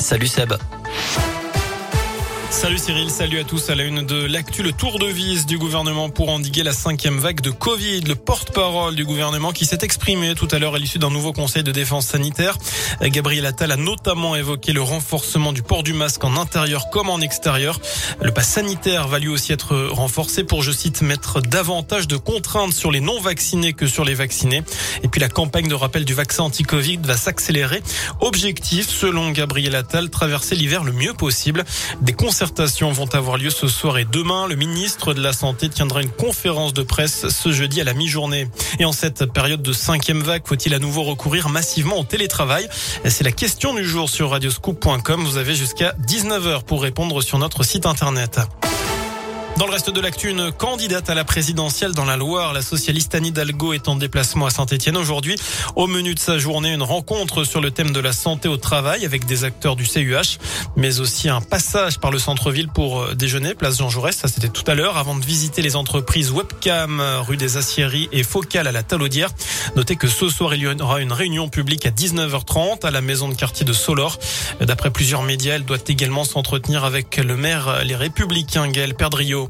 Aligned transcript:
Salut 0.00 0.26
Seb. 0.26 1.29
Salut 2.50 2.78
Cyril, 2.78 3.10
salut 3.10 3.38
à 3.38 3.44
tous. 3.44 3.70
À 3.70 3.76
la 3.76 3.84
une 3.84 4.02
de 4.02 4.26
l'actu, 4.26 4.64
le 4.64 4.72
tour 4.72 4.98
de 4.98 5.06
vis 5.06 5.46
du 5.46 5.56
gouvernement 5.56 6.10
pour 6.10 6.30
endiguer 6.30 6.64
la 6.64 6.72
cinquième 6.72 7.18
vague 7.18 7.40
de 7.40 7.50
Covid. 7.50 8.00
Le 8.00 8.16
porte-parole 8.16 8.96
du 8.96 9.04
gouvernement 9.04 9.52
qui 9.52 9.64
s'est 9.64 9.78
exprimé 9.82 10.34
tout 10.34 10.48
à 10.50 10.58
l'heure 10.58 10.74
à 10.74 10.78
l'issue 10.78 10.98
d'un 10.98 11.10
nouveau 11.10 11.32
conseil 11.32 11.62
de 11.62 11.70
défense 11.70 12.06
sanitaire. 12.06 12.58
Gabriel 13.02 13.46
Attal 13.46 13.70
a 13.70 13.76
notamment 13.76 14.34
évoqué 14.34 14.72
le 14.72 14.82
renforcement 14.82 15.52
du 15.52 15.62
port 15.62 15.84
du 15.84 15.92
masque 15.92 16.24
en 16.24 16.36
intérieur 16.36 16.90
comme 16.90 17.08
en 17.08 17.20
extérieur. 17.20 17.80
Le 18.20 18.32
pass 18.32 18.48
sanitaire 18.48 19.06
va 19.06 19.20
lui 19.20 19.28
aussi 19.28 19.52
être 19.52 19.76
renforcé 19.76 20.42
pour, 20.42 20.62
je 20.62 20.72
cite, 20.72 21.02
mettre 21.02 21.40
davantage 21.40 22.08
de 22.08 22.16
contraintes 22.16 22.74
sur 22.74 22.90
les 22.90 23.00
non-vaccinés 23.00 23.74
que 23.74 23.86
sur 23.86 24.04
les 24.04 24.14
vaccinés. 24.14 24.64
Et 25.04 25.08
puis 25.08 25.20
la 25.20 25.28
campagne 25.28 25.68
de 25.68 25.74
rappel 25.74 26.04
du 26.04 26.14
vaccin 26.14 26.42
anti-Covid 26.42 26.98
va 27.04 27.16
s'accélérer. 27.16 27.80
Objectif, 28.20 28.88
selon 28.88 29.30
Gabriel 29.30 29.76
Attal, 29.76 30.10
traverser 30.10 30.56
l'hiver 30.56 30.82
le 30.82 30.92
mieux 30.92 31.14
possible. 31.14 31.64
Des 32.00 32.12
concertations 32.40 32.90
vont 32.90 33.14
avoir 33.14 33.36
lieu 33.36 33.50
ce 33.50 33.68
soir 33.68 33.98
et 33.98 34.06
demain. 34.06 34.48
Le 34.48 34.54
ministre 34.54 35.12
de 35.12 35.20
la 35.20 35.34
Santé 35.34 35.68
tiendra 35.68 36.00
une 36.00 36.08
conférence 36.08 36.72
de 36.72 36.82
presse 36.82 37.28
ce 37.28 37.52
jeudi 37.52 37.82
à 37.82 37.84
la 37.84 37.92
mi-journée. 37.92 38.48
Et 38.78 38.86
en 38.86 38.92
cette 38.92 39.26
période 39.26 39.60
de 39.60 39.74
cinquième 39.74 40.22
vague, 40.22 40.40
faut-il 40.46 40.72
à 40.72 40.78
nouveau 40.78 41.02
recourir 41.02 41.50
massivement 41.50 41.98
au 41.98 42.04
télétravail? 42.04 42.66
C'est 43.04 43.24
la 43.24 43.32
question 43.32 43.74
du 43.74 43.84
jour 43.84 44.08
sur 44.08 44.30
radioscoop.com. 44.30 45.22
Vous 45.22 45.36
avez 45.36 45.54
jusqu'à 45.54 45.94
19h 46.08 46.62
pour 46.62 46.80
répondre 46.80 47.20
sur 47.20 47.36
notre 47.36 47.62
site 47.62 47.84
internet. 47.84 48.40
Dans 49.60 49.66
le 49.66 49.72
reste 49.72 49.90
de 49.90 50.00
l'actu, 50.00 50.30
une 50.30 50.52
candidate 50.52 51.10
à 51.10 51.14
la 51.14 51.22
présidentielle 51.22 51.92
dans 51.92 52.06
la 52.06 52.16
Loire, 52.16 52.54
la 52.54 52.62
socialiste 52.62 53.14
Anne 53.14 53.26
Hidalgo 53.26 53.74
est 53.74 53.88
en 53.88 53.96
déplacement 53.96 54.46
à 54.46 54.50
Saint-Etienne 54.50 54.96
aujourd'hui. 54.96 55.36
Au 55.76 55.86
menu 55.86 56.14
de 56.14 56.18
sa 56.18 56.38
journée, 56.38 56.72
une 56.72 56.82
rencontre 56.82 57.44
sur 57.44 57.60
le 57.60 57.70
thème 57.70 57.92
de 57.92 58.00
la 58.00 58.14
santé 58.14 58.48
au 58.48 58.56
travail 58.56 59.04
avec 59.04 59.26
des 59.26 59.44
acteurs 59.44 59.76
du 59.76 59.84
CUH, 59.84 60.38
mais 60.76 61.00
aussi 61.00 61.28
un 61.28 61.42
passage 61.42 61.98
par 61.98 62.10
le 62.10 62.18
centre-ville 62.18 62.68
pour 62.68 63.02
euh, 63.02 63.14
déjeuner, 63.14 63.54
place 63.54 63.76
Jean 63.76 63.90
Jaurès, 63.90 64.16
ça 64.16 64.28
c'était 64.28 64.48
tout 64.48 64.64
à 64.66 64.74
l'heure, 64.74 64.96
avant 64.96 65.14
de 65.14 65.22
visiter 65.22 65.60
les 65.60 65.76
entreprises 65.76 66.30
Webcam, 66.30 66.98
euh, 66.98 67.20
rue 67.20 67.36
des 67.36 67.58
Aciéries 67.58 68.08
et 68.12 68.22
Focal 68.22 68.66
à 68.66 68.72
la 68.72 68.82
Talaudière. 68.82 69.28
Notez 69.76 69.96
que 69.96 70.08
ce 70.08 70.30
soir, 70.30 70.54
il 70.54 70.62
y 70.62 70.66
aura 70.68 71.02
une 71.02 71.12
réunion 71.12 71.50
publique 71.50 71.84
à 71.84 71.90
19h30 71.90 72.86
à 72.86 72.90
la 72.90 73.02
maison 73.02 73.28
de 73.28 73.34
quartier 73.34 73.66
de 73.66 73.74
Solor. 73.74 74.18
D'après 74.62 74.90
plusieurs 74.90 75.22
médias, 75.22 75.56
elle 75.56 75.66
doit 75.66 75.76
également 75.86 76.24
s'entretenir 76.24 76.84
avec 76.84 77.18
le 77.18 77.36
maire 77.36 77.68
euh, 77.68 77.84
Les 77.84 77.94
Républicains, 77.94 78.66
Gaël 78.68 78.94
Perdriau. 78.94 79.49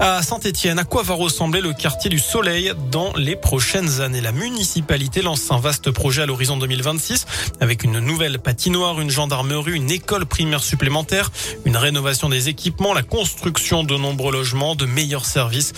À 0.00 0.22
Saint-Etienne, 0.22 0.78
à 0.78 0.84
quoi 0.84 1.02
va 1.02 1.14
ressembler 1.14 1.60
le 1.60 1.72
quartier 1.74 2.08
du 2.08 2.18
Soleil 2.18 2.72
dans 2.90 3.12
les 3.14 3.36
prochaines 3.36 4.00
années? 4.00 4.20
La 4.20 4.32
municipalité 4.32 5.20
lance 5.22 5.50
un 5.50 5.58
vaste 5.58 5.90
projet 5.90 6.22
à 6.22 6.26
l'horizon 6.26 6.56
2026 6.56 7.26
avec 7.60 7.84
une 7.84 7.98
nouvelle 7.98 8.38
patinoire, 8.38 9.00
une 9.00 9.10
gendarmerie, 9.10 9.72
une 9.74 9.90
école 9.90 10.24
primaire 10.26 10.62
supplémentaire, 10.62 11.30
une 11.64 11.76
rénovation 11.76 12.28
des 12.28 12.48
équipements, 12.48 12.94
la 12.94 13.02
construction 13.02 13.84
de 13.84 13.96
nombreux 13.96 14.32
logements, 14.32 14.74
de 14.74 14.86
meilleurs 14.86 15.26
services. 15.26 15.72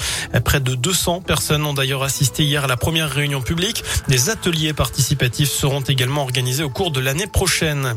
Près 0.45 0.61
de 0.61 0.75
200 0.75 1.23
personnes 1.23 1.65
ont 1.67 1.75
d'ailleurs 1.75 2.03
assisté 2.03 2.45
hier 2.45 2.65
à 2.65 2.69
la 2.69 2.77
première 2.77 3.11
réunion 3.11 3.43
publique. 3.43 3.83
Des 4.09 4.31
ateliers 4.31 4.73
participatifs 4.73 5.51
seront 5.51 5.81
également 5.81 6.23
organisés 6.23 6.63
au 6.63 6.71
cours 6.71 6.91
de 6.93 7.01
l'année 7.01 7.27
prochaine. 7.27 7.95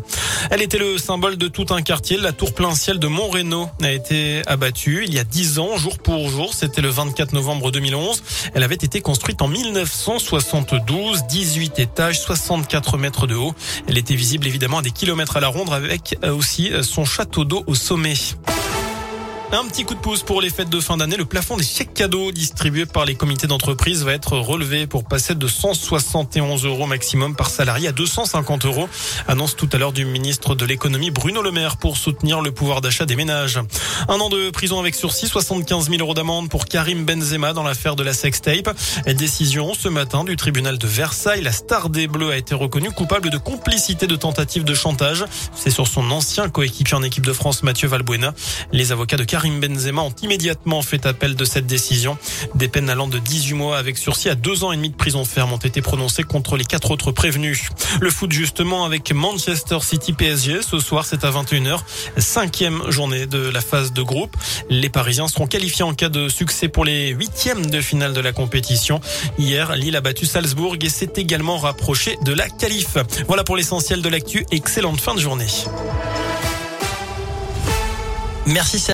Elle 0.50 0.62
était 0.62 0.80
le 0.80 0.98
symbole 0.98 1.38
de 1.38 1.48
tout 1.48 1.68
un 1.70 1.81
quartier. 1.81 2.18
La 2.18 2.31
tour 2.31 2.54
plein 2.54 2.74
ciel 2.76 3.00
de 3.00 3.08
Montréno 3.08 3.70
a 3.81 3.92
été 3.92 4.42
abattue 4.48 5.04
il 5.06 5.14
y 5.14 5.20
a 5.20 5.24
10 5.24 5.59
ans, 5.59 5.78
jour 5.78 6.00
jour. 6.30 6.53
C'était 6.53 6.81
le 6.81 6.89
24 6.89 7.33
novembre 7.33 7.72
2011. 7.72 8.23
Elle 8.53 8.63
avait 8.63 8.75
été 8.75 9.02
construite 9.02 9.41
en 9.41 9.47
1972, 9.47 11.23
18 11.30 11.80
étages, 11.80 12.22
64 12.22 12.97
mètres 12.97 13.27
de 13.27 13.36
haut. 13.36 13.53
Elle 13.88 13.97
était 13.97 14.16
visible 14.16 14.47
évidemment 14.47 14.80
à 14.80 14.81
des 14.81 14.91
kilomètres 14.91 15.38
à 15.38 15.39
la 15.39 15.47
ronde 15.47 15.73
avec 15.73 16.17
aussi 16.23 16.72
son 16.81 17.05
château 17.05 17.45
d'eau 17.45 17.63
au 17.67 17.75
sommet. 17.75 18.13
Un 19.53 19.66
petit 19.66 19.86
coup 19.86 19.95
de 19.95 20.00
pouce 20.00 20.23
pour 20.23 20.42
les 20.42 20.50
fêtes 20.50 20.70
de 20.70 20.81
fin 20.81 20.98
d'année. 20.98 21.16
Le 21.16 21.23
plafond 21.23 21.56
des 21.56 21.64
chèques 21.64 21.94
cadeaux 21.94 22.34
distribués 22.34 22.86
par 22.86 23.06
les 23.06 23.16
comités 23.16 23.48
d'entreprise 23.48 24.03
va 24.03 24.12
être 24.12 24.38
relevé 24.38 24.88
pour 24.88 25.06
passer 25.06 25.35
de 25.35 25.47
171 25.47 26.66
euros 26.66 26.85
maximum 26.85 27.34
par 27.34 27.50
salarié 27.50 27.88
à 27.88 27.91
250 27.94 28.66
euros. 28.66 28.90
Annonce 29.30 29.56
tout 29.56 29.69
à 29.72 29.78
l'heure 29.78 29.94
du 29.94 30.03
ministre 30.03 30.53
de 30.53 30.66
l'économie 30.66 31.12
Bruno 31.12 31.41
Le 31.41 31.52
Maire 31.52 31.78
pour 31.78 31.96
soutenir 31.96 32.41
le 32.41 32.52
pouvoir 32.52 32.81
d'achat 32.81 33.06
des 33.06 33.16
ménages. 33.16 33.58
Un 34.09 34.19
an 34.19 34.28
de 34.28 34.50
prison 34.50 34.81
avec 34.81 34.96
sursis, 34.96 35.30
75 35.30 35.90
000 35.90 36.02
euros 36.02 36.14
d'amende 36.14 36.50
pour 36.50 36.66
Karim 36.66 37.06
Benzema 37.06 37.53
dans 37.53 37.64
l'affaire 37.64 37.96
de 37.96 38.03
la 38.03 38.14
sextape. 38.14 38.75
Décision 39.08 39.74
ce 39.74 39.88
matin 39.88 40.25
du 40.25 40.35
tribunal 40.35 40.78
de 40.78 40.88
Versailles. 40.88 41.41
La 41.41 41.53
star 41.53 41.90
des 41.90 42.08
Bleus 42.08 42.31
a 42.31 42.38
été 42.38 42.53
reconnue 42.53 42.91
coupable 42.91 43.29
de 43.29 43.38
complicité 43.38 44.08
de 44.08 44.18
tentative 44.18 44.66
de 44.66 44.74
chantage. 44.74 45.24
C'est 45.56 45.72
sur 45.72 45.88
son 45.88 46.12
ancien 46.12 46.50
coéquipier 46.50 46.97
en 46.97 47.03
équipe 47.03 47.25
de 47.25 47.34
France 47.34 47.64
Mathieu 47.64 47.88
Valbuena. 47.88 48.34
Les 48.74 48.91
avocats 48.91 49.16
de 49.16 49.24
Benzema 49.46 50.02
ont 50.02 50.14
immédiatement 50.22 50.81
fait 50.81 51.06
appel 51.06 51.36
de 51.36 51.46
cette 51.46 51.68
décision. 51.68 52.18
Des 52.56 52.68
peines 52.68 52.90
allant 52.90 53.08
de 53.08 53.20
18 53.20 53.53
mois 53.53 53.78
avec 53.78 53.98
sursis 53.98 54.30
à 54.30 54.36
deux 54.36 54.64
ans 54.64 54.72
et 54.72 54.75
demi 54.75 54.90
de 54.90 54.96
prison 54.96 55.25
ferme 55.25 55.53
ont 55.53 55.58
été 55.58 55.81
prononcées 55.81 56.24
contre 56.24 56.58
les 56.58 56.66
quatre 56.66 56.92
autres 56.92 57.12
prévenus. 57.12 57.70
Le 58.00 58.09
foot 58.09 58.31
justement 58.31 58.86
avec 58.86 59.12
Manchester 59.12 59.80
City 59.81 60.14
PSG. 60.14 60.62
Ce 60.62 60.80
soir, 60.80 61.06
c'est 61.06 61.24
à 61.24 61.31
21h. 61.31 61.80
Cinquième 62.18 62.90
journée 62.90 63.26
de 63.26 63.50
la 63.50 63.62
phase 63.62 63.94
de 63.94 64.02
groupe. 64.02 64.36
Les 64.70 64.90
Parisiens 64.90 65.28
seront 65.28 65.47
qualifiés 65.47 65.84
en 65.84 65.94
cas 65.94 66.09
de 66.09 66.30
succès 66.30 66.68
pour 66.68 66.86
les 66.86 67.09
huitièmes 67.09 67.68
de 67.68 67.81
finale 67.81 68.14
de 68.14 68.22
la 68.22 68.34
compétition. 68.34 69.00
Hier, 69.38 69.76
Lille 69.76 69.96
a 69.96 70.02
battu 70.02 70.26
Salzbourg 70.26 70.76
et 70.81 70.90
s'est 70.90 71.14
également 71.16 71.58
rapproché 71.58 72.18
de 72.24 72.34
la 72.34 72.50
qualif. 72.50 72.97
Voilà 73.28 73.44
pour 73.44 73.56
l'essentiel 73.56 74.02
de 74.02 74.09
l'actu. 74.09 74.46
Excellente 74.52 75.00
fin 75.00 75.14
de 75.14 75.20
journée. 75.20 75.47
Merci. 78.47 78.81